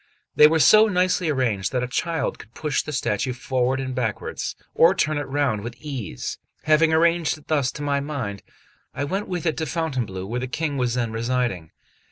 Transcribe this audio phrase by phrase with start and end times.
[0.35, 4.55] They were so nicely arranged that a child could push the statue forward and backwards,
[4.73, 6.39] or turn it round with ease.
[6.63, 8.41] Having arranged it thus to my mind,
[8.95, 11.69] I went with it to Fountainebleau, where the King was then residing.